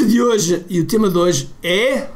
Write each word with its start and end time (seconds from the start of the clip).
pergunta 0.00 0.04
de 0.06 0.22
hoje 0.22 0.64
e 0.68 0.80
o 0.80 0.86
tema 0.86 1.08
de 1.10 1.16
hoje 1.16 1.50
é. 1.62 2.08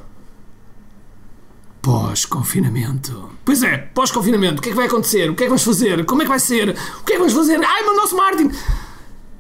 Pós-confinamento. 1.83 3.31
Pois 3.45 3.63
é, 3.63 3.77
pós-confinamento. 3.77 4.59
O 4.59 4.63
que 4.63 4.71
é 4.71 4.73
que 4.73 4.77
vai 4.77 4.87
acontecer? 4.87 5.31
O 5.31 5.35
que 5.35 5.43
é 5.43 5.47
que 5.47 5.51
vamos 5.51 5.65
fazer? 5.65 6.05
Como 6.07 6.23
é 6.23 6.25
que 6.25 6.31
vai 6.31 6.39
ser? 6.39 6.71
O 6.71 7.05
que 7.05 7.13
é 7.13 7.17
que 7.17 7.19
vamos 7.19 7.35
fazer? 7.35 7.63
Ai, 7.63 7.83
meu 7.83 7.97
nosso 7.97 8.17
Martin! 8.17 8.51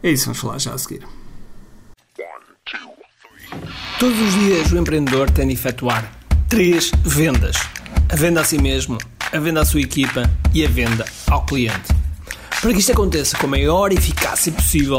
É 0.03 0.11
isso, 0.11 0.27
vamos 0.27 0.41
falar 0.41 0.59
já 0.59 0.75
a 0.75 0.79
seguir. 0.79 1.03
Todos 3.99 4.21
os 4.21 4.35
dias 4.35 4.73
o 4.73 4.77
empreendedor 4.77 5.31
tem 5.31 5.47
de 5.49 5.55
efetuar 5.55 6.13
três 6.49 6.91
vendas: 7.03 7.57
a 8.11 8.17
venda 8.17 8.43
a 8.43 8.45
si 8.45 8.61
mesmo, 8.61 8.99
a 9.33 9.39
venda 9.39 9.63
à 9.63 9.65
sua 9.65 9.81
equipa 9.81 10.31
e 10.53 10.65
a 10.65 10.69
venda 10.69 11.05
ao 11.31 11.47
cliente. 11.47 11.95
Para 12.61 12.73
que 12.73 12.81
isto 12.81 12.93
aconteça 12.93 13.39
com 13.39 13.47
a 13.47 13.51
maior 13.51 13.93
eficácia 13.93 14.53
possível, 14.53 14.99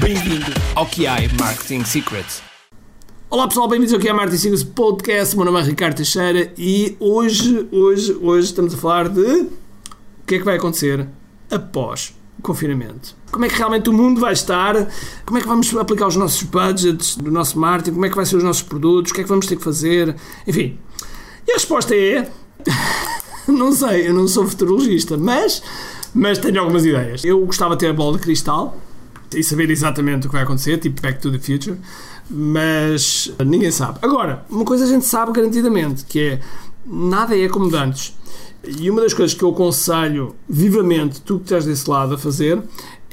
Bem-vindo 0.00 0.46
ao 0.74 0.86
QI 0.86 1.28
Marketing 1.38 1.84
Secrets. 1.84 2.42
Olá 3.28 3.46
pessoal, 3.46 3.68
bem-vindos 3.68 3.92
ao 3.92 4.00
é 4.00 4.12
Martin 4.12 4.36
Sigos 4.36 4.64
Podcast. 4.64 5.36
Meu 5.36 5.44
nome 5.44 5.60
é 5.60 5.64
Ricardo 5.64 5.96
Teixeira 5.96 6.50
e 6.56 6.96
hoje, 6.98 7.68
hoje, 7.70 8.16
hoje 8.22 8.46
estamos 8.46 8.72
a 8.72 8.76
falar 8.78 9.10
de 9.10 9.20
o 9.20 9.50
que 10.26 10.36
é 10.36 10.38
que 10.38 10.44
vai 10.44 10.56
acontecer 10.56 11.06
após 11.50 12.14
o 12.38 12.42
confinamento. 12.42 13.14
Como 13.30 13.44
é 13.44 13.48
que 13.48 13.54
realmente 13.54 13.90
o 13.90 13.92
mundo 13.92 14.20
vai 14.20 14.32
estar? 14.32 14.88
Como 15.26 15.38
é 15.38 15.42
que 15.42 15.48
vamos 15.48 15.76
aplicar 15.76 16.06
os 16.06 16.16
nossos 16.16 16.42
budgets 16.42 17.16
do 17.16 17.30
nosso 17.30 17.58
marketing? 17.58 17.92
Como 17.92 18.06
é 18.06 18.08
que 18.08 18.16
vai 18.16 18.24
ser 18.24 18.36
os 18.36 18.44
nossos 18.44 18.62
produtos? 18.62 19.12
O 19.12 19.14
que 19.14 19.20
é 19.20 19.24
que 19.24 19.28
vamos 19.28 19.46
ter 19.46 19.56
que 19.56 19.64
fazer? 19.64 20.16
Enfim. 20.46 20.78
E 21.46 21.50
a 21.50 21.54
resposta 21.54 21.94
é 21.94 22.30
não 23.46 23.72
sei, 23.72 24.08
eu 24.08 24.14
não 24.14 24.26
sou 24.26 24.48
futurologista, 24.48 25.18
mas 25.18 25.62
mas 26.14 26.38
tenho 26.38 26.60
algumas 26.60 26.84
ideias. 26.84 27.24
Eu 27.24 27.44
gostava 27.44 27.74
de 27.74 27.80
ter 27.80 27.88
a 27.88 27.92
bola 27.92 28.16
de 28.16 28.22
cristal 28.22 28.78
e 29.34 29.42
saber 29.42 29.70
exatamente 29.70 30.26
o 30.26 30.30
que 30.30 30.34
vai 30.34 30.44
acontecer, 30.44 30.78
tipo 30.78 31.00
Back 31.00 31.20
to 31.20 31.30
the 31.30 31.38
Future 31.38 31.78
mas 32.30 33.32
ninguém 33.44 33.70
sabe. 33.70 33.98
Agora, 34.02 34.44
uma 34.48 34.64
coisa 34.64 34.84
a 34.84 34.88
gente 34.88 35.04
sabe 35.04 35.32
garantidamente, 35.32 36.04
que 36.04 36.20
é 36.20 36.40
nada 36.86 37.36
é 37.36 37.48
como 37.48 37.74
antes. 37.76 38.16
E 38.66 38.88
uma 38.90 39.02
das 39.02 39.12
coisas 39.12 39.36
que 39.36 39.42
eu 39.42 39.50
aconselho 39.50 40.34
vivamente, 40.48 41.20
tu 41.20 41.38
que 41.38 41.44
estás 41.44 41.64
desse 41.64 41.88
lado 41.88 42.14
a 42.14 42.18
fazer, 42.18 42.62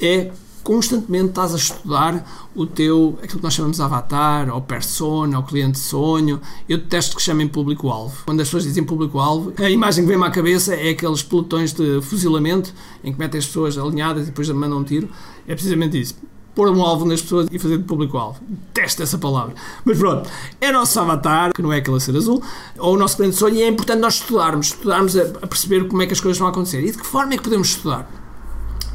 é 0.00 0.30
constantemente 0.62 1.30
estás 1.30 1.54
a 1.54 1.56
estudar 1.56 2.48
o 2.54 2.66
teu, 2.66 3.18
aquilo 3.22 3.38
que 3.38 3.44
nós 3.44 3.54
chamamos 3.54 3.80
avatar, 3.80 4.52
ou 4.52 4.60
persona, 4.60 5.38
ou 5.38 5.44
cliente 5.44 5.78
sonho. 5.78 6.40
Eu 6.68 6.78
detesto 6.78 7.16
que 7.16 7.22
chamem 7.22 7.48
público-alvo. 7.48 8.24
Quando 8.26 8.40
as 8.40 8.48
pessoas 8.48 8.64
dizem 8.64 8.84
público-alvo, 8.84 9.52
a 9.58 9.70
imagem 9.70 10.04
que 10.04 10.08
vem-me 10.08 10.26
à 10.26 10.30
cabeça 10.30 10.74
é 10.74 10.90
aqueles 10.90 11.22
pelotões 11.22 11.72
de 11.72 12.00
fuzilamento 12.02 12.74
em 13.02 13.12
que 13.12 13.18
metem 13.18 13.38
as 13.38 13.46
pessoas 13.46 13.78
alinhadas 13.78 14.24
e 14.24 14.26
depois 14.26 14.48
mandam 14.50 14.78
um 14.78 14.84
tiro. 14.84 15.08
É 15.46 15.54
precisamente 15.54 16.00
isso 16.00 16.16
pôr 16.54 16.68
um 16.68 16.82
alvo 16.82 17.04
nas 17.04 17.22
pessoas 17.22 17.48
e 17.50 17.58
fazer 17.58 17.78
de 17.78 17.84
público-alvo. 17.84 18.40
Testa 18.74 19.02
essa 19.02 19.18
palavra. 19.18 19.54
Mas 19.84 19.98
pronto, 19.98 20.28
é 20.60 20.70
nosso 20.72 20.98
avatar, 21.00 21.52
que 21.54 21.62
não 21.62 21.72
é 21.72 21.78
aquele 21.78 22.00
ser 22.00 22.16
azul, 22.16 22.42
ou 22.78 22.94
o 22.94 22.98
nosso 22.98 23.16
grande 23.16 23.36
sonho, 23.36 23.54
e 23.54 23.62
é 23.62 23.68
importante 23.68 24.00
nós 24.00 24.14
estudarmos, 24.14 24.66
estudarmos 24.66 25.16
a, 25.16 25.22
a, 25.22 25.46
perceber 25.46 25.86
como 25.88 26.02
é 26.02 26.06
que 26.06 26.12
as 26.12 26.20
coisas 26.20 26.38
vão 26.38 26.48
acontecer. 26.48 26.82
E 26.82 26.90
de 26.90 26.98
que 26.98 27.06
forma 27.06 27.34
é 27.34 27.36
que 27.36 27.42
podemos 27.42 27.68
estudar? 27.68 28.19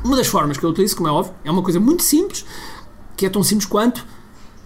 Uma 0.06 0.18
das 0.18 0.28
formas 0.28 0.56
que 0.56 0.64
eu 0.64 0.70
utilizo, 0.70 0.96
como 0.96 1.10
é 1.10 1.12
óbvio, 1.12 1.34
é 1.44 1.50
uma 1.50 1.64
coisa 1.64 1.80
muito 1.80 2.04
simples, 2.04 2.46
que 3.18 3.26
é 3.26 3.30
tão 3.30 3.42
simples 3.42 3.66
quanto 3.66 4.06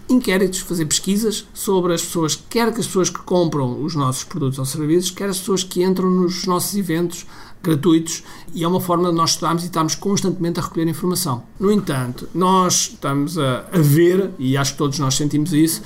inquéritos, 0.06 0.58
fazer 0.58 0.84
pesquisas 0.84 1.46
sobre 1.54 1.94
as 1.94 2.02
pessoas, 2.02 2.36
quer 2.50 2.70
que 2.74 2.80
as 2.80 2.86
pessoas 2.86 3.08
que 3.08 3.20
compram 3.20 3.82
os 3.82 3.94
nossos 3.94 4.22
produtos 4.22 4.58
ou 4.58 4.66
serviços, 4.66 5.10
quer 5.10 5.30
as 5.30 5.38
pessoas 5.38 5.64
que 5.64 5.82
entram 5.82 6.10
nos 6.10 6.44
nossos 6.44 6.76
eventos 6.76 7.24
gratuitos 7.62 8.22
e 8.52 8.64
é 8.64 8.68
uma 8.68 8.82
forma 8.82 9.08
de 9.08 9.14
nós 9.14 9.30
estudarmos 9.30 9.62
e 9.62 9.66
estarmos 9.66 9.94
constantemente 9.94 10.60
a 10.60 10.62
recolher 10.62 10.86
informação. 10.86 11.42
No 11.58 11.72
entanto, 11.72 12.28
nós 12.34 12.90
estamos 12.92 13.38
a, 13.38 13.64
a 13.72 13.78
ver, 13.78 14.32
e 14.38 14.58
acho 14.58 14.72
que 14.72 14.78
todos 14.78 14.98
nós 14.98 15.14
sentimos 15.14 15.54
isso, 15.54 15.80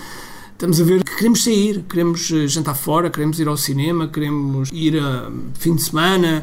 estamos 0.51 0.81
a 0.81 0.85
ver 0.85 1.05
que 1.05 1.15
queremos 1.15 1.45
sair, 1.45 1.85
queremos 1.89 2.29
eh, 2.33 2.49
jantar 2.49 2.75
fora, 2.75 3.09
queremos 3.09 3.39
ir 3.39 3.47
ao 3.47 3.57
cinema, 3.57 4.09
queremos 4.09 4.69
ir 4.73 4.99
a 4.99 5.31
fim 5.55 5.77
de 5.77 5.83
semana, 5.85 6.43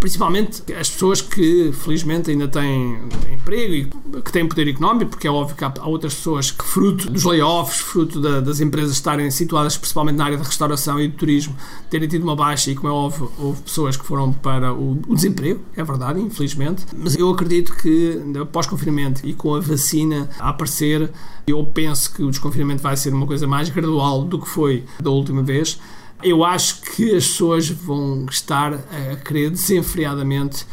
principalmente 0.00 0.62
as 0.72 0.88
pessoas 0.88 1.20
que 1.20 1.70
felizmente 1.72 2.30
ainda 2.30 2.48
têm 2.48 2.98
emprego 3.30 3.74
e 3.74 4.22
que 4.22 4.32
têm 4.32 4.48
poder 4.48 4.66
económico, 4.66 5.10
porque 5.10 5.28
é 5.28 5.30
óbvio 5.30 5.54
que 5.54 5.62
há, 5.62 5.72
outras 5.84 6.14
pessoas 6.14 6.50
que, 6.50 6.64
fruto 6.64 7.10
dos 7.10 7.24
layoffs, 7.24 7.80
fruto 7.80 8.18
da, 8.18 8.40
das 8.40 8.60
empresas 8.60 8.92
estarem 8.92 9.30
situadas 9.30 9.76
principalmente 9.76 10.16
na 10.16 10.24
área 10.24 10.38
da 10.38 10.44
restauração 10.44 10.98
e 10.98 11.06
do 11.06 11.16
turismo, 11.16 11.54
terem 11.90 12.08
tido 12.08 12.22
uma 12.22 12.34
baixa 12.34 12.70
e, 12.70 12.74
como 12.74 12.88
é 12.88 12.90
óbvio, 12.90 13.30
houve 13.38 13.60
pessoas 13.60 13.96
que 13.96 14.04
foram 14.04 14.32
para 14.32 14.72
o, 14.72 14.98
o 15.06 15.14
desemprego, 15.14 15.60
é 15.76 15.84
verdade, 15.84 16.18
infelizmente, 16.18 16.86
mas 16.96 17.14
eu 17.14 17.28
acredito 17.28 17.76
que 17.76 18.18
após 18.40 18.66
confinamento 18.66 19.20
e 19.26 19.34
com 19.34 19.54
a 19.54 19.60
vacina 19.60 20.30
a 20.38 20.48
aparecer, 20.48 21.10
eu 21.46 21.62
penso 21.64 22.14
que 22.14 22.22
o 22.22 22.30
desconfinamento 22.30 22.82
vai 22.82 22.96
ser 22.96 23.12
uma 23.12 23.26
coisa 23.26 23.46
mais 23.46 23.68
gradual 23.68 24.24
do 24.24 24.38
que 24.38 24.48
foi 24.48 24.84
da 24.98 25.10
última 25.10 25.42
vez 25.42 25.78
eu 26.22 26.44
acho 26.44 26.82
que 26.82 27.14
as 27.14 27.26
pessoas 27.26 27.68
vão 27.68 28.26
estar 28.30 28.74
a 28.74 29.16
querer 29.16 29.50
desenfreadamente 29.50 30.66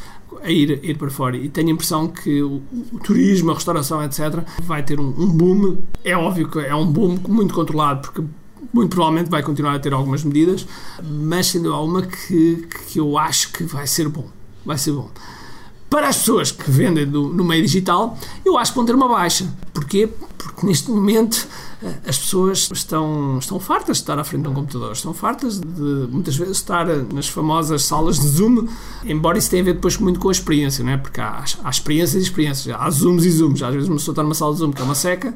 a 0.43 0.51
ir, 0.51 0.83
ir 0.83 0.97
para 0.97 1.09
fora. 1.09 1.37
E 1.37 1.49
tenho 1.49 1.69
a 1.69 1.71
impressão 1.71 2.07
que 2.07 2.41
o, 2.41 2.61
o 2.93 2.99
turismo, 2.99 3.51
a 3.51 3.53
restauração, 3.53 4.03
etc., 4.03 4.43
vai 4.63 4.83
ter 4.83 4.99
um, 4.99 5.07
um, 5.07 5.27
boom. 5.27 5.77
É 6.03 6.15
óbvio 6.15 6.47
que 6.49 6.59
é 6.59 6.75
um 6.75 6.85
boom 6.85 7.17
muito 7.27 7.53
controlado, 7.53 8.01
porque 8.01 8.23
muito 8.73 8.89
provavelmente 8.91 9.29
vai 9.29 9.41
continuar 9.41 9.75
a 9.75 9.79
ter 9.79 9.93
algumas 9.93 10.23
medidas, 10.23 10.67
mas 11.03 11.47
sendo 11.47 11.73
alguma 11.73 12.01
que, 12.01 12.67
que 12.87 12.99
eu 12.99 13.17
acho 13.17 13.51
que 13.51 13.63
vai 13.63 13.87
ser 13.87 14.07
bom. 14.09 14.27
Vai 14.65 14.77
ser 14.77 14.91
bom. 14.91 15.09
Para 15.89 16.09
as 16.09 16.17
pessoas 16.17 16.51
que 16.51 16.69
vendem 16.69 17.05
do, 17.05 17.29
no 17.29 17.45
meio 17.45 17.61
digital, 17.61 18.17
eu 18.43 18.57
acho 18.57 18.71
que 18.71 18.75
vão 18.75 18.85
ter 18.85 18.93
uma 18.93 19.07
baixa. 19.07 19.47
Porquê? 19.73 20.09
Porque 20.37 20.65
neste 20.65 20.91
momento 20.91 21.47
eh, 21.81 21.93
as 22.05 22.17
pessoas 22.17 22.69
estão, 22.73 23.37
estão 23.39 23.57
fartas 23.59 23.97
de 23.97 24.03
estar 24.03 24.19
à 24.19 24.23
frente 24.23 24.43
de 24.43 24.49
um 24.49 24.53
computador, 24.53 24.91
estão 24.91 25.13
fartas 25.13 25.59
de 25.59 26.07
muitas 26.11 26.35
vezes 26.35 26.57
estar 26.57 26.85
nas 26.85 27.29
famosas 27.29 27.83
salas 27.83 28.19
de 28.19 28.27
Zoom, 28.27 28.67
embora 29.05 29.37
isso 29.37 29.49
tenha 29.49 29.61
a 29.61 29.65
ver 29.65 29.73
depois 29.75 29.97
muito 29.97 30.19
com 30.19 30.27
a 30.27 30.31
experiência, 30.31 30.83
não 30.83 30.91
é? 30.91 30.97
porque 30.97 31.21
há, 31.21 31.43
há 31.63 31.69
experiências 31.69 32.21
e 32.21 32.25
experiências, 32.25 32.75
há 32.77 32.89
Zooms 32.89 33.23
e 33.23 33.29
Zooms. 33.29 33.63
Às 33.63 33.73
vezes 33.73 33.87
uma 33.87 33.97
pessoa 33.97 34.13
está 34.13 34.23
numa 34.23 34.35
sala 34.35 34.53
de 34.53 34.59
Zoom 34.59 34.71
que 34.71 34.81
é 34.81 34.85
uma 34.85 34.95
seca, 34.95 35.33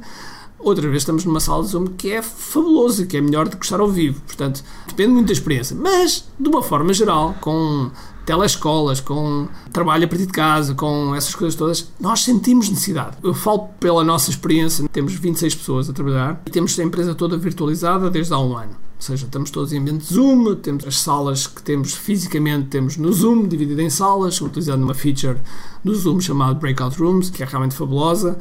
outra 0.60 0.88
vez 0.90 1.02
estamos 1.02 1.24
numa 1.24 1.40
sala 1.40 1.64
de 1.64 1.70
Zoom 1.70 1.86
que 1.88 2.12
é 2.12 2.22
fabuloso, 2.22 3.06
que 3.06 3.18
é 3.18 3.22
melhor 3.22 3.48
do 3.48 3.58
que 3.58 3.66
estar 3.66 3.80
ao 3.80 3.90
vivo. 3.90 4.22
Portanto, 4.22 4.64
depende 4.88 5.14
muito 5.14 5.28
da 5.28 5.34
experiência. 5.34 5.76
Mas, 5.80 6.26
de 6.40 6.50
uma 6.50 6.62
forma 6.62 6.94
geral, 6.94 7.36
com 7.40 7.90
telescolas, 8.32 9.02
com 9.02 9.50
trabalho 9.74 10.06
a 10.06 10.08
partir 10.08 10.26
de 10.26 10.32
casa, 10.32 10.74
com 10.74 11.14
essas 11.14 11.36
coisas 11.36 11.54
todas, 11.54 11.92
nós 12.00 12.24
sentimos 12.24 12.70
necessidade. 12.70 13.18
Eu 13.22 13.34
falo 13.34 13.68
pela 13.78 14.06
nossa 14.06 14.30
experiência, 14.30 14.88
temos 14.88 15.14
26 15.16 15.56
pessoas 15.56 15.90
a 15.90 15.94
trabalhar 15.94 16.42
e 16.46 16.50
temos 16.50 16.80
a 16.80 16.84
empresa 16.84 17.14
toda 17.14 17.38
virtualizada 17.38 18.10
desde 18.10 18.34
há 18.34 18.40
um 18.40 18.56
ano. 18.56 18.72
Ou 18.72 19.02
seja, 19.02 19.26
estamos 19.26 19.52
todos 19.52 19.74
em 19.74 19.80
ambiente 19.80 20.06
Zoom, 20.06 20.56
temos 20.56 20.86
as 20.88 21.00
salas 21.00 21.46
que 21.46 21.62
temos 21.62 21.94
fisicamente, 21.94 22.68
temos 22.70 22.96
no 22.96 23.12
Zoom, 23.12 23.48
dividido 23.48 23.82
em 23.82 23.90
salas, 23.90 24.40
utilizando 24.40 24.84
uma 24.84 24.94
feature 24.94 25.38
do 25.84 25.94
Zoom 25.94 26.22
chamada 26.22 26.54
Breakout 26.54 26.98
Rooms, 26.98 27.30
que 27.30 27.44
é 27.44 27.46
realmente 27.46 27.76
fabulosa 27.76 28.38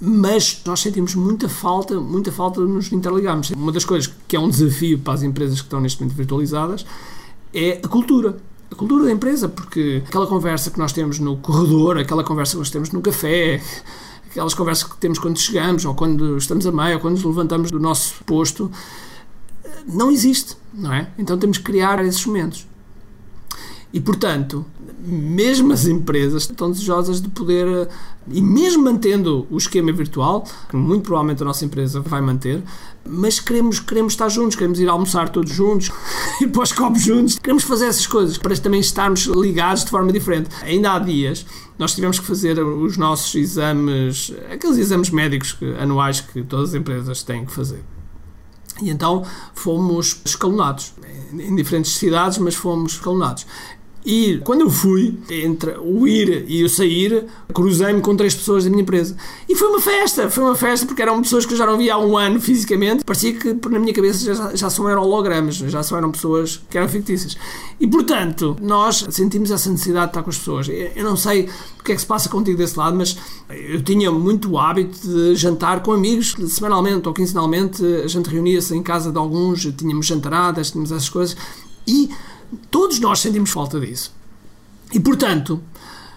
mas 0.00 0.62
nós 0.64 0.78
sentimos 0.78 1.16
muita 1.16 1.48
falta, 1.48 1.98
muita 1.98 2.30
falta 2.30 2.60
de 2.60 2.68
nos 2.68 2.92
interligarmos. 2.92 3.50
Uma 3.50 3.72
das 3.72 3.84
coisas 3.84 4.08
que 4.28 4.36
é 4.36 4.38
um 4.38 4.48
desafio 4.48 5.00
para 5.00 5.14
as 5.14 5.24
empresas 5.24 5.60
que 5.60 5.66
estão 5.66 5.80
neste 5.80 6.00
momento 6.00 6.16
virtualizadas 6.16 6.86
é 7.52 7.80
a 7.82 7.88
cultura 7.88 8.36
a 8.70 8.74
cultura 8.74 9.04
da 9.04 9.12
empresa, 9.12 9.48
porque 9.48 10.02
aquela 10.06 10.26
conversa 10.26 10.70
que 10.70 10.78
nós 10.78 10.92
temos 10.92 11.18
no 11.18 11.36
corredor, 11.38 11.98
aquela 11.98 12.22
conversa 12.22 12.52
que 12.52 12.58
nós 12.58 12.70
temos 12.70 12.90
no 12.90 13.00
café, 13.00 13.62
aquelas 14.30 14.54
conversas 14.54 14.84
que 14.84 14.96
temos 14.98 15.18
quando 15.18 15.38
chegamos, 15.38 15.84
ou 15.84 15.94
quando 15.94 16.36
estamos 16.36 16.66
a 16.66 16.72
meio, 16.72 16.94
ou 16.94 17.00
quando 17.00 17.14
nos 17.14 17.24
levantamos 17.24 17.70
do 17.70 17.80
nosso 17.80 18.22
posto, 18.24 18.70
não 19.86 20.10
existe, 20.10 20.56
não 20.72 20.92
é? 20.92 21.10
Então 21.18 21.38
temos 21.38 21.58
que 21.58 21.64
criar 21.64 22.04
esses 22.04 22.24
momentos. 22.26 22.66
E, 23.92 24.00
portanto, 24.00 24.66
mesmo 25.00 25.72
as 25.72 25.86
empresas 25.86 26.42
estão 26.42 26.70
desejosas 26.70 27.22
de 27.22 27.28
poder, 27.28 27.88
e 28.30 28.42
mesmo 28.42 28.82
mantendo 28.82 29.46
o 29.50 29.56
esquema 29.56 29.90
virtual, 29.92 30.44
que 30.68 30.76
muito 30.76 31.04
provavelmente 31.04 31.42
a 31.42 31.46
nossa 31.46 31.64
empresa 31.64 32.00
vai 32.00 32.20
manter, 32.20 32.62
mas 33.06 33.40
queremos, 33.40 33.80
queremos 33.80 34.12
estar 34.12 34.28
juntos, 34.28 34.56
queremos 34.56 34.78
ir 34.78 34.88
almoçar 34.88 35.30
todos 35.30 35.50
juntos, 35.50 35.90
ir 36.42 36.48
para 36.48 36.62
os 36.62 36.72
copos 36.72 37.02
juntos, 37.02 37.38
queremos 37.38 37.62
fazer 37.64 37.86
essas 37.86 38.06
coisas 38.06 38.36
para 38.36 38.54
também 38.58 38.80
estarmos 38.80 39.24
ligados 39.24 39.84
de 39.84 39.90
forma 39.90 40.12
diferente. 40.12 40.50
Ainda 40.62 40.92
há 40.92 40.98
dias 40.98 41.46
nós 41.78 41.94
tivemos 41.94 42.18
que 42.18 42.26
fazer 42.26 42.58
os 42.58 42.98
nossos 42.98 43.34
exames, 43.34 44.32
aqueles 44.52 44.76
exames 44.76 45.08
médicos 45.10 45.56
anuais 45.80 46.20
que 46.20 46.42
todas 46.42 46.70
as 46.70 46.74
empresas 46.74 47.22
têm 47.22 47.46
que 47.46 47.52
fazer. 47.52 47.82
E 48.82 48.90
então 48.90 49.24
fomos 49.54 50.20
escalonados, 50.24 50.92
em 51.32 51.54
diferentes 51.54 51.92
cidades, 51.96 52.38
mas 52.38 52.54
fomos 52.54 52.92
escalonados. 52.92 53.46
E 54.04 54.38
quando 54.44 54.62
eu 54.62 54.70
fui, 54.70 55.18
entre 55.28 55.72
o 55.78 56.06
ir 56.06 56.44
e 56.48 56.64
o 56.64 56.68
sair, 56.68 57.26
cruzei-me 57.52 58.00
com 58.00 58.16
três 58.16 58.34
pessoas 58.34 58.64
da 58.64 58.70
minha 58.70 58.82
empresa. 58.82 59.16
E 59.48 59.54
foi 59.54 59.68
uma 59.68 59.80
festa, 59.80 60.30
foi 60.30 60.44
uma 60.44 60.54
festa 60.54 60.86
porque 60.86 61.02
eram 61.02 61.20
pessoas 61.20 61.44
que 61.44 61.52
eu 61.52 61.58
já 61.58 61.66
não 61.66 61.76
via 61.76 61.94
há 61.94 61.98
um 61.98 62.16
ano 62.16 62.40
fisicamente. 62.40 63.04
Parecia 63.04 63.34
que 63.34 63.54
na 63.68 63.78
minha 63.78 63.92
cabeça 63.92 64.24
já, 64.24 64.54
já 64.54 64.70
só 64.70 64.88
eram 64.88 65.02
hologramas, 65.02 65.56
já 65.56 65.82
só 65.82 65.96
eram 65.98 66.10
pessoas 66.10 66.62
que 66.70 66.78
eram 66.78 66.88
fictícias. 66.88 67.36
E 67.78 67.86
portanto, 67.86 68.56
nós 68.62 69.04
sentimos 69.10 69.50
essa 69.50 69.68
necessidade 69.70 70.06
de 70.06 70.10
estar 70.10 70.22
com 70.22 70.30
as 70.30 70.38
pessoas. 70.38 70.68
Eu 70.68 71.04
não 71.04 71.16
sei 71.16 71.48
o 71.78 71.84
que 71.84 71.92
é 71.92 71.94
que 71.94 72.00
se 72.00 72.06
passa 72.06 72.28
contigo 72.28 72.56
desse 72.56 72.78
lado, 72.78 72.96
mas 72.96 73.16
eu 73.50 73.82
tinha 73.82 74.10
muito 74.10 74.50
o 74.50 74.58
hábito 74.58 74.98
de 75.06 75.34
jantar 75.34 75.82
com 75.82 75.92
amigos, 75.92 76.34
semanalmente 76.48 77.08
ou 77.08 77.14
quinzenalmente. 77.14 77.84
A 77.84 78.06
gente 78.06 78.30
reunia-se 78.30 78.74
em 78.74 78.82
casa 78.82 79.10
de 79.10 79.18
alguns, 79.18 79.66
tínhamos 79.76 80.06
jantaradas, 80.06 80.70
tínhamos 80.70 80.92
essas 80.92 81.08
coisas. 81.08 81.36
E 81.86 82.10
Todos 82.70 82.98
nós 83.00 83.20
sentimos 83.20 83.50
falta 83.50 83.78
disso. 83.80 84.14
E, 84.92 84.98
portanto, 84.98 85.62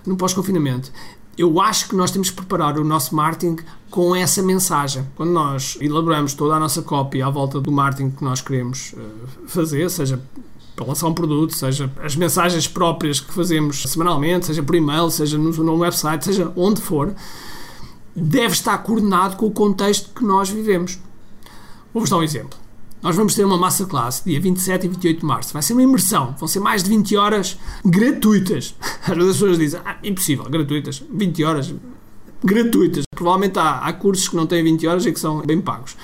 no 0.05 0.15
pós-confinamento, 0.15 0.91
eu 1.37 1.59
acho 1.59 1.89
que 1.89 1.95
nós 1.95 2.11
temos 2.11 2.29
que 2.29 2.35
preparar 2.35 2.77
o 2.77 2.83
nosso 2.83 3.15
marketing 3.15 3.57
com 3.89 4.15
essa 4.15 4.41
mensagem. 4.41 5.05
Quando 5.15 5.31
nós 5.31 5.77
elaboramos 5.81 6.33
toda 6.33 6.55
a 6.55 6.59
nossa 6.59 6.81
cópia 6.81 7.25
à 7.25 7.29
volta 7.29 7.59
do 7.59 7.71
marketing 7.71 8.11
que 8.11 8.23
nós 8.23 8.41
queremos 8.41 8.93
eh, 8.97 9.01
fazer, 9.47 9.89
seja 9.89 10.21
para 10.75 10.85
lançar 10.85 11.11
produto, 11.11 11.55
seja 11.55 11.91
as 12.01 12.15
mensagens 12.15 12.67
próprias 12.67 13.19
que 13.19 13.33
fazemos 13.33 13.83
semanalmente, 13.83 14.47
seja 14.47 14.63
por 14.63 14.75
e-mail, 14.75 15.09
seja 15.11 15.37
no, 15.37 15.51
no 15.51 15.77
website, 15.77 16.25
seja 16.25 16.51
onde 16.55 16.81
for, 16.81 17.13
deve 18.15 18.53
estar 18.53 18.77
coordenado 18.79 19.35
com 19.35 19.45
o 19.45 19.51
contexto 19.51 20.09
que 20.13 20.23
nós 20.23 20.49
vivemos. 20.49 20.99
Vou-vos 21.93 22.09
dar 22.09 22.17
um 22.17 22.23
exemplo. 22.23 22.57
Nós 23.01 23.15
vamos 23.15 23.33
ter 23.33 23.43
uma 23.43 23.57
massa 23.57 23.85
classe 23.85 24.23
dia 24.23 24.39
27 24.39 24.85
e 24.85 24.89
28 24.89 25.19
de 25.21 25.25
março. 25.25 25.53
Vai 25.53 25.63
ser 25.63 25.73
uma 25.73 25.81
imersão. 25.81 26.35
Vão 26.37 26.47
ser 26.47 26.59
mais 26.59 26.83
de 26.83 26.89
20 26.89 27.17
horas 27.17 27.57
gratuitas. 27.83 28.75
Às 29.01 29.15
vezes 29.15 29.31
as 29.31 29.37
pessoas 29.37 29.57
dizem, 29.57 29.81
ah, 29.83 29.97
impossível, 30.03 30.45
gratuitas. 30.45 31.03
20 31.11 31.43
horas 31.43 31.73
gratuitas. 32.43 33.03
Provavelmente 33.15 33.57
há, 33.57 33.79
há 33.79 33.93
cursos 33.93 34.29
que 34.29 34.35
não 34.35 34.45
têm 34.45 34.63
20 34.63 34.85
horas 34.85 35.05
e 35.05 35.11
que 35.11 35.19
são 35.19 35.41
bem 35.41 35.59
pagos. 35.59 35.97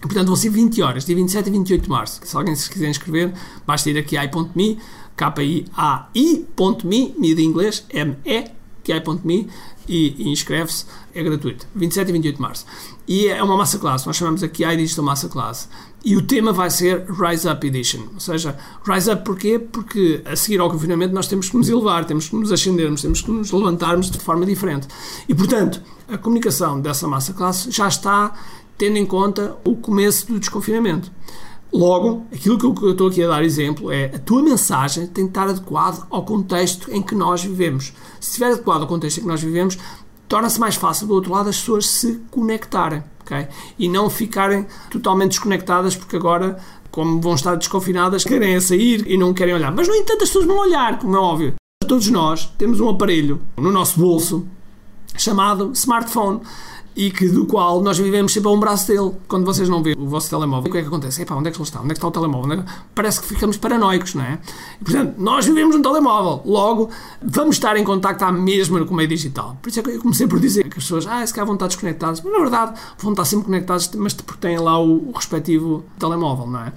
Portanto, 0.00 0.28
vão 0.28 0.36
ser 0.36 0.48
20 0.48 0.82
horas, 0.82 1.04
dia 1.04 1.14
27 1.14 1.48
e 1.48 1.52
28 1.52 1.82
de 1.82 1.90
março. 1.90 2.20
Se 2.24 2.36
alguém 2.36 2.56
se 2.56 2.70
quiser 2.70 2.88
inscrever, 2.88 3.34
basta 3.66 3.90
ir 3.90 3.98
aqui 3.98 4.16
a 4.16 4.24
i.me, 4.24 4.78
k-i-a-i.me, 5.14 7.14
me 7.18 7.34
de 7.34 7.42
inglês, 7.42 7.84
M-E, 7.90 8.44
ki.me 8.82 9.46
e, 9.90 10.14
e 10.16 10.28
inscreve-se, 10.28 10.86
é 11.12 11.20
gratuito. 11.20 11.66
27 11.74 12.08
e 12.08 12.12
28 12.12 12.36
de 12.36 12.40
março. 12.40 12.64
E 13.08 13.26
é 13.26 13.42
uma 13.42 13.56
massa 13.56 13.76
classe, 13.76 14.06
nós 14.06 14.14
chamamos 14.14 14.44
aqui 14.44 14.64
a 14.64 14.72
Digital 14.72 15.04
Massa 15.04 15.28
Classe. 15.28 15.66
E 16.04 16.16
o 16.16 16.22
tema 16.22 16.52
vai 16.52 16.70
ser 16.70 17.04
Rise 17.10 17.48
Up 17.48 17.66
Edition. 17.66 18.02
Ou 18.14 18.20
seja, 18.20 18.56
Rise 18.86 19.10
Up 19.10 19.24
porquê? 19.24 19.58
Porque 19.58 20.22
a 20.24 20.36
seguir 20.36 20.60
ao 20.60 20.70
confinamento 20.70 21.12
nós 21.12 21.26
temos 21.26 21.50
que 21.50 21.56
nos 21.56 21.68
elevar, 21.68 22.04
temos 22.04 22.28
que 22.28 22.36
nos 22.36 22.52
ascendermos, 22.52 23.02
temos 23.02 23.20
que 23.20 23.30
nos 23.32 23.50
levantarmos 23.50 24.10
de 24.10 24.20
forma 24.20 24.46
diferente. 24.46 24.86
E 25.28 25.34
portanto, 25.34 25.82
a 26.08 26.16
comunicação 26.16 26.80
dessa 26.80 27.08
massa 27.08 27.32
classe 27.32 27.70
já 27.72 27.88
está 27.88 28.32
tendo 28.78 28.96
em 28.96 29.04
conta 29.04 29.58
o 29.64 29.74
começo 29.74 30.28
do 30.28 30.38
desconfinamento. 30.38 31.10
Logo, 31.72 32.26
aquilo 32.32 32.58
que 32.58 32.84
eu 32.84 32.90
estou 32.90 33.08
aqui 33.08 33.22
a 33.22 33.28
dar 33.28 33.44
exemplo 33.44 33.92
é 33.92 34.06
a 34.06 34.18
tua 34.18 34.42
mensagem 34.42 35.06
tem 35.06 35.24
que 35.24 35.30
estar 35.30 35.48
adequada 35.48 36.02
ao 36.10 36.24
contexto 36.24 36.90
em 36.92 37.00
que 37.00 37.14
nós 37.14 37.44
vivemos. 37.44 37.92
Se 38.18 38.30
estiver 38.30 38.52
adequado 38.52 38.82
ao 38.82 38.88
contexto 38.88 39.18
em 39.18 39.20
que 39.22 39.28
nós 39.28 39.40
vivemos, 39.40 39.78
torna-se 40.28 40.58
mais 40.58 40.74
fácil 40.74 41.06
do 41.06 41.14
outro 41.14 41.32
lado 41.32 41.48
as 41.48 41.58
pessoas 41.58 41.86
se 41.86 42.20
conectarem 42.30 43.02
okay? 43.20 43.46
e 43.78 43.88
não 43.88 44.10
ficarem 44.10 44.66
totalmente 44.90 45.30
desconectadas 45.30 45.94
porque 45.94 46.16
agora, 46.16 46.58
como 46.90 47.20
vão 47.20 47.34
estar 47.34 47.54
desconfinadas, 47.54 48.24
querem 48.24 48.60
sair 48.60 49.04
e 49.06 49.16
não 49.16 49.32
querem 49.32 49.54
olhar. 49.54 49.72
Mas, 49.72 49.86
no 49.86 49.94
entanto, 49.94 50.24
as 50.24 50.28
pessoas 50.28 50.46
vão 50.46 50.58
olhar, 50.58 50.98
como 50.98 51.16
é 51.16 51.20
óbvio. 51.20 51.54
Todos 51.86 52.08
nós 52.08 52.46
temos 52.58 52.80
um 52.80 52.88
aparelho 52.88 53.40
no 53.56 53.70
nosso 53.70 53.98
bolso 53.98 54.46
chamado 55.16 55.72
smartphone 55.72 56.40
e 56.94 57.10
que 57.10 57.28
do 57.28 57.46
qual 57.46 57.80
nós 57.82 57.98
vivemos 57.98 58.32
sempre 58.32 58.48
a 58.48 58.52
um 58.52 58.60
braço 58.60 58.88
dele. 58.88 59.12
Quando 59.28 59.44
vocês 59.44 59.68
não 59.68 59.82
veem 59.82 59.96
o 59.98 60.06
vosso 60.06 60.28
telemóvel, 60.28 60.68
o 60.68 60.72
que 60.72 60.78
é 60.78 60.82
que 60.82 60.88
acontece? 60.88 61.22
Epá, 61.22 61.34
onde 61.34 61.48
é 61.48 61.52
que 61.52 61.58
ele 61.58 61.64
está? 61.64 61.80
Onde 61.80 61.90
é 61.90 61.94
que 61.94 61.98
está 61.98 62.08
o 62.08 62.10
telemóvel? 62.10 62.60
É 62.60 62.64
Parece 62.94 63.20
que 63.20 63.26
ficamos 63.26 63.56
paranoicos, 63.56 64.14
não 64.14 64.24
é? 64.24 64.38
E, 64.80 64.84
portanto, 64.84 65.14
nós 65.18 65.46
vivemos 65.46 65.76
um 65.76 65.82
telemóvel. 65.82 66.42
Logo, 66.44 66.90
vamos 67.22 67.56
estar 67.56 67.76
em 67.76 67.84
contacto 67.84 68.24
à 68.24 68.32
mesma 68.32 68.84
com 68.84 68.92
o 68.92 68.96
meio 68.96 69.08
digital. 69.08 69.56
Por 69.62 69.68
isso 69.68 69.80
é 69.80 69.82
que 69.82 69.90
eu 69.90 70.00
comecei 70.00 70.26
por 70.26 70.40
dizer 70.40 70.62
que 70.64 70.78
as 70.78 70.84
pessoas, 70.84 71.06
ah, 71.06 71.24
se 71.26 71.32
calhar 71.32 71.46
vão 71.46 71.54
estar 71.54 71.68
desconectadas. 71.68 72.20
Mas, 72.22 72.32
na 72.32 72.38
verdade, 72.38 72.80
vão 72.98 73.12
estar 73.12 73.24
sempre 73.24 73.46
conectadas, 73.46 73.90
mas 73.94 74.14
porque 74.14 74.40
têm 74.40 74.58
lá 74.58 74.78
o, 74.78 75.08
o 75.08 75.12
respectivo 75.12 75.84
telemóvel, 75.98 76.46
não 76.46 76.60
é? 76.60 76.72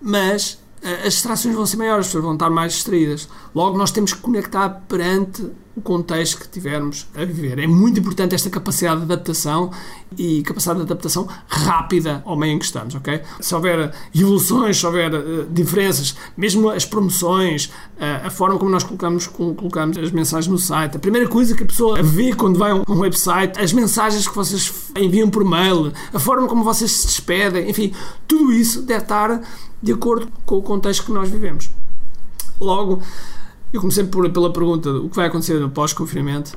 Mas 0.00 0.58
as 1.06 1.14
distrações 1.14 1.54
vão 1.54 1.64
ser 1.64 1.76
maiores, 1.76 2.00
as 2.00 2.06
pessoas 2.08 2.24
vão 2.24 2.32
estar 2.34 2.50
mais 2.50 2.72
distraídas. 2.72 3.28
Logo, 3.54 3.78
nós 3.78 3.92
temos 3.92 4.12
que 4.12 4.20
conectar 4.20 4.68
perante 4.88 5.46
o 5.76 5.80
contexto 5.80 6.38
que 6.38 6.48
tivermos 6.48 7.06
a 7.14 7.24
viver. 7.24 7.58
É 7.58 7.66
muito 7.66 7.98
importante 7.98 8.34
esta 8.34 8.50
capacidade 8.50 8.98
de 8.98 9.12
adaptação 9.12 9.70
e 10.18 10.42
capacidade 10.42 10.80
de 10.80 10.84
adaptação 10.84 11.26
rápida 11.46 12.22
ao 12.26 12.36
meio 12.36 12.52
em 12.52 12.58
que 12.58 12.64
estamos, 12.64 12.94
ok? 12.94 13.22
Se 13.40 13.54
houver 13.54 13.92
evoluções, 14.14 14.78
se 14.78 14.86
houver 14.86 15.14
uh, 15.14 15.46
diferenças, 15.50 16.14
mesmo 16.36 16.68
as 16.68 16.84
promoções, 16.84 17.66
uh, 17.66 18.26
a 18.26 18.30
forma 18.30 18.58
como 18.58 18.70
nós 18.70 18.84
colocamos, 18.84 19.26
colocamos 19.26 19.96
as 19.96 20.10
mensagens 20.10 20.46
no 20.46 20.58
site, 20.58 20.96
a 20.96 21.00
primeira 21.00 21.26
coisa 21.26 21.56
que 21.56 21.62
a 21.62 21.66
pessoa 21.66 22.02
vê 22.02 22.34
quando 22.34 22.58
vai 22.58 22.70
a 22.70 22.74
um 22.74 22.98
website, 22.98 23.58
as 23.58 23.72
mensagens 23.72 24.28
que 24.28 24.34
vocês 24.34 24.90
enviam 24.96 25.30
por 25.30 25.44
mail, 25.44 25.92
a 26.12 26.18
forma 26.18 26.46
como 26.46 26.62
vocês 26.62 26.92
se 26.92 27.06
despedem, 27.06 27.70
enfim, 27.70 27.92
tudo 28.28 28.52
isso 28.52 28.82
deve 28.82 29.02
estar 29.02 29.40
de 29.82 29.92
acordo 29.92 30.28
com 30.44 30.56
o 30.56 30.62
contexto 30.62 31.06
que 31.06 31.12
nós 31.12 31.30
vivemos. 31.30 31.70
Logo, 32.60 33.02
eu 33.72 33.80
comecei 33.80 34.04
por, 34.04 34.28
pela 34.30 34.52
pergunta 34.52 34.90
o 34.90 35.08
que 35.08 35.16
vai 35.16 35.26
acontecer 35.26 35.58
no 35.58 35.70
pós-confinamento. 35.70 36.56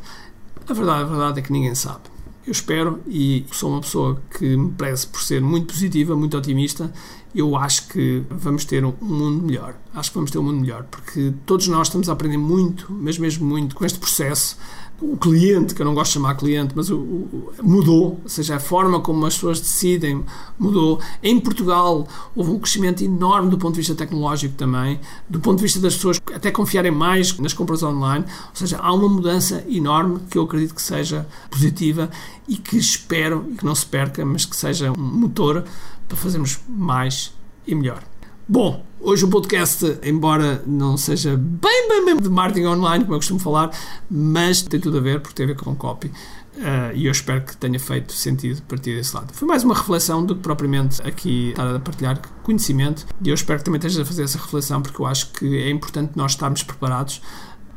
A 0.67 0.73
verdade, 0.73 1.01
a 1.03 1.05
verdade 1.05 1.39
é 1.39 1.41
que 1.41 1.51
ninguém 1.51 1.73
sabe. 1.73 2.01
Eu 2.45 2.51
espero 2.51 2.99
e 3.07 3.45
sou 3.51 3.71
uma 3.71 3.81
pessoa 3.81 4.21
que 4.37 4.55
me 4.55 4.71
preze 4.71 5.07
por 5.07 5.21
ser 5.21 5.41
muito 5.41 5.73
positiva, 5.73 6.15
muito 6.15 6.37
otimista. 6.37 6.93
Eu 7.33 7.55
acho 7.55 7.87
que 7.87 8.23
vamos 8.29 8.65
ter 8.65 8.85
um 8.85 8.93
mundo 9.01 9.43
melhor. 9.43 9.75
Acho 9.93 10.11
que 10.11 10.15
vamos 10.15 10.29
ter 10.29 10.37
um 10.37 10.43
mundo 10.43 10.61
melhor 10.61 10.83
porque 10.83 11.33
todos 11.45 11.67
nós 11.67 11.87
estamos 11.87 12.07
a 12.07 12.13
aprender 12.13 12.37
muito, 12.37 12.85
mas 12.91 13.17
mesmo 13.17 13.47
muito, 13.47 13.75
com 13.75 13.83
este 13.83 13.97
processo 13.97 14.57
o 15.01 15.17
cliente, 15.17 15.75
que 15.75 15.81
eu 15.81 15.85
não 15.85 15.93
gosto 15.93 16.11
de 16.11 16.13
chamar 16.15 16.35
cliente, 16.35 16.73
mas 16.75 16.89
o, 16.89 16.97
o, 16.97 17.53
mudou, 17.61 18.19
ou 18.23 18.29
seja, 18.29 18.55
a 18.55 18.59
forma 18.59 18.99
como 19.01 19.25
as 19.25 19.35
pessoas 19.35 19.59
decidem 19.59 20.23
mudou. 20.57 20.99
Em 21.21 21.39
Portugal 21.39 22.07
houve 22.35 22.51
um 22.51 22.59
crescimento 22.59 23.03
enorme 23.03 23.49
do 23.49 23.57
ponto 23.57 23.73
de 23.73 23.81
vista 23.81 23.93
tecnológico 23.93 24.55
também, 24.55 24.99
do 25.29 25.39
ponto 25.39 25.57
de 25.57 25.63
vista 25.63 25.79
das 25.79 25.95
pessoas 25.95 26.21
até 26.33 26.49
confiarem 26.49 26.91
mais 26.91 27.37
nas 27.39 27.53
compras 27.53 27.83
online, 27.83 28.25
ou 28.25 28.55
seja, 28.55 28.77
há 28.77 28.93
uma 28.93 29.09
mudança 29.09 29.65
enorme 29.69 30.19
que 30.29 30.37
eu 30.37 30.43
acredito 30.43 30.73
que 30.73 30.81
seja 30.81 31.27
positiva 31.49 32.09
e 32.47 32.55
que 32.57 32.77
espero 32.77 33.45
e 33.51 33.55
que 33.55 33.65
não 33.65 33.75
se 33.75 33.85
perca, 33.85 34.25
mas 34.25 34.45
que 34.45 34.55
seja 34.55 34.91
um 34.91 35.01
motor 35.01 35.65
para 36.07 36.17
fazermos 36.17 36.59
mais 36.67 37.33
e 37.67 37.75
melhor. 37.75 38.01
Bom, 38.47 38.85
hoje 39.05 39.23
o 39.23 39.27
podcast, 39.27 39.99
embora 40.03 40.63
não 40.65 40.97
seja 40.97 41.37
bem, 41.37 41.87
bem, 41.87 42.05
bem 42.05 42.17
de 42.17 42.27
marketing 42.27 42.65
online, 42.65 43.03
como 43.03 43.15
eu 43.15 43.19
costumo 43.19 43.39
falar, 43.39 43.69
mas 44.09 44.63
tem 44.63 44.79
tudo 44.79 44.97
a 44.97 45.01
ver, 45.01 45.21
porque 45.21 45.35
tem 45.35 45.43
a 45.45 45.47
ver 45.47 45.55
com 45.55 45.75
copy. 45.75 46.07
Uh, 46.07 46.95
e 46.95 47.05
eu 47.05 47.11
espero 47.11 47.41
que 47.41 47.55
tenha 47.55 47.79
feito 47.79 48.13
sentido 48.13 48.61
partir 48.63 48.95
desse 48.95 49.13
lado. 49.15 49.31
Foi 49.33 49.47
mais 49.47 49.63
uma 49.63 49.75
reflexão 49.75 50.25
do 50.25 50.35
que 50.35 50.41
propriamente 50.41 51.01
aqui 51.03 51.49
estar 51.49 51.75
a 51.75 51.79
partilhar 51.79 52.19
conhecimento, 52.41 53.05
e 53.21 53.29
eu 53.29 53.35
espero 53.35 53.59
que 53.59 53.65
também 53.65 53.77
estejas 53.77 53.99
a 53.99 54.05
fazer 54.05 54.23
essa 54.23 54.39
reflexão, 54.39 54.81
porque 54.81 54.99
eu 54.99 55.05
acho 55.05 55.31
que 55.33 55.55
é 55.55 55.69
importante 55.69 56.13
nós 56.15 56.31
estarmos 56.31 56.63
preparados 56.63 57.21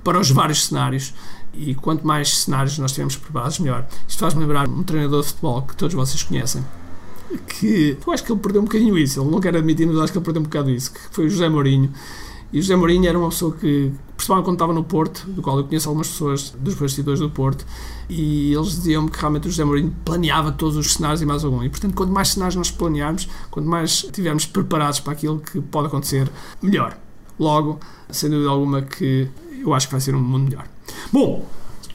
para 0.03 0.19
os 0.19 0.31
vários 0.31 0.65
cenários 0.67 1.13
e 1.53 1.75
quanto 1.75 2.07
mais 2.07 2.39
cenários 2.39 2.79
nós 2.79 2.93
tivermos 2.93 3.17
preparados, 3.17 3.59
melhor. 3.59 3.87
Isto 4.07 4.21
faz-me 4.21 4.41
lembrar 4.41 4.67
um 4.67 4.83
treinador 4.83 5.21
de 5.21 5.29
futebol 5.29 5.61
que 5.63 5.77
todos 5.77 5.95
vocês 5.95 6.23
conhecem, 6.23 6.65
que 7.47 7.97
eu 8.05 8.13
acho 8.13 8.25
que 8.25 8.33
ele 8.33 8.41
perdeu 8.41 8.63
um 8.63 8.65
bocadinho 8.65 8.97
isso, 8.99 9.21
ele 9.21 9.31
não 9.31 9.41
quer 9.41 9.57
admitir, 9.57 9.87
mas 9.87 9.99
acho 9.99 10.13
que 10.13 10.19
ele 10.19 10.25
perdeu 10.25 10.41
um 10.41 10.45
bocado 10.45 10.71
isso, 10.71 10.93
que 10.93 11.01
foi 11.11 11.27
o 11.27 11.31
José 11.31 11.49
Mourinho. 11.49 11.93
E 12.51 12.59
o 12.59 12.63
José 12.63 12.77
Mourinho 12.77 13.07
era 13.07 13.19
uma 13.19 13.29
pessoa 13.29 13.53
que, 13.53 13.93
principalmente 14.17 14.45
quando 14.47 14.55
estava 14.55 14.73
no 14.73 14.83
Porto, 14.83 15.27
do 15.29 15.43
qual 15.43 15.59
eu 15.59 15.65
conheço 15.65 15.89
algumas 15.89 16.09
pessoas 16.09 16.51
dos 16.59 16.75
bastidores 16.75 17.21
do 17.21 17.29
Porto, 17.29 17.67
e 18.09 18.55
eles 18.55 18.71
diziam-me 18.71 19.11
que 19.11 19.19
realmente 19.19 19.49
o 19.49 19.51
José 19.51 19.65
Mourinho 19.65 19.95
planeava 20.05 20.51
todos 20.51 20.77
os 20.77 20.95
cenários 20.95 21.21
e 21.21 21.27
mais 21.27 21.45
algum. 21.45 21.63
E 21.63 21.69
portanto, 21.69 21.95
quanto 21.95 22.11
mais 22.11 22.29
cenários 22.29 22.57
nós 22.57 22.71
planearmos, 22.71 23.29
quanto 23.51 23.69
mais 23.69 24.05
estivermos 24.05 24.47
preparados 24.47 25.01
para 25.01 25.13
aquilo 25.13 25.39
que 25.41 25.61
pode 25.61 25.89
acontecer, 25.89 26.31
melhor. 26.63 26.97
Logo, 27.39 27.79
sem 28.09 28.31
dúvida 28.31 28.49
alguma, 28.49 28.81
que 28.81 29.29
eu 29.61 29.75
acho 29.75 29.87
que 29.87 29.93
vai 29.93 30.01
ser 30.01 30.15
um 30.15 30.21
mundo 30.21 30.45
melhor. 30.45 30.67
Bom, 31.13 31.47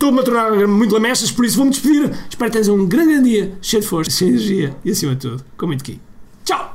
Estou-me 0.03 0.19
a 0.19 0.23
tornar 0.23 0.67
muito 0.67 0.93
lamechas, 0.93 1.31
por 1.31 1.45
isso 1.45 1.55
vou-me 1.55 1.71
despedir. 1.71 2.11
Espero 2.29 2.51
que 2.51 2.57
tenhas 2.57 2.67
um 2.67 2.85
grande 2.85 3.23
dia, 3.23 3.57
cheio 3.61 3.81
de 3.81 3.87
força, 3.87 4.11
cheio 4.11 4.31
de 4.31 4.37
energia 4.37 4.75
e, 4.83 4.91
acima 4.91 5.15
de 5.15 5.21
tudo, 5.21 5.45
com 5.55 5.65
muito 5.65 5.79
aqui. 5.79 5.97
Tchau! 6.43 6.72